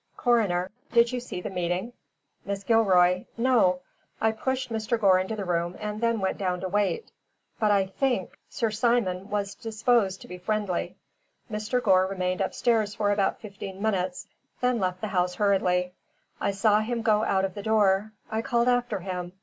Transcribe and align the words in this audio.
Coroner: 0.17 0.71
"Did 0.91 1.11
you 1.11 1.19
see 1.19 1.41
the 1.41 1.51
meeting?" 1.51 1.93
Mrs. 2.47 2.65
Gilroy: 2.65 3.25
"No. 3.37 3.81
I 4.19 4.31
pushed 4.31 4.71
Mr. 4.71 4.99
Gore 4.99 5.19
into 5.19 5.35
the 5.35 5.45
room 5.45 5.77
then 5.79 6.19
went 6.19 6.39
down 6.39 6.59
to 6.61 6.67
wait. 6.67 7.11
But 7.59 7.69
I 7.69 7.85
think 7.85 8.35
Sir 8.49 8.71
Simon 8.71 9.29
was 9.29 9.53
disposed 9.53 10.19
to 10.23 10.27
be 10.27 10.39
friendly. 10.39 10.95
Mr. 11.51 11.83
Gore 11.83 12.07
remained 12.07 12.41
upstairs 12.41 12.95
for 12.95 13.11
about 13.11 13.41
fifteen 13.41 13.79
minutes, 13.79 14.25
then 14.59 14.79
left 14.79 15.01
the 15.01 15.07
house 15.09 15.35
hurriedly. 15.35 15.93
I 16.39 16.49
saw 16.49 16.79
him 16.79 17.03
go 17.03 17.23
out 17.23 17.45
of 17.45 17.53
the 17.53 17.61
door. 17.61 18.11
I 18.31 18.41
called 18.41 18.67
after 18.69 19.01
him. 19.01 19.33